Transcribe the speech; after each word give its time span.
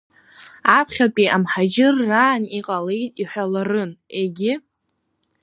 Аԥхьатәи 0.77 1.33
амҳаџьырраан 1.35 2.43
иҟалеит 2.57 3.13
иҳәаларын, 3.21 3.91
егьы… 4.19 4.53